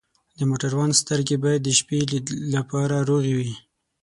د 0.37 0.39
موټروان 0.49 0.89
سترګې 1.01 1.35
باید 1.43 1.61
د 1.63 1.69
شپې 1.79 1.99
لید 2.11 2.25
لپاره 2.53 2.95
روغې 3.09 3.33
وي. 3.39 3.53